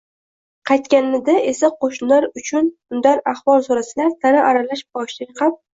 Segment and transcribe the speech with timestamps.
[0.69, 5.61] Qaytganida esa qo`shnilar undan ahvol so`rasalar, ta`na aralash bosh chayqab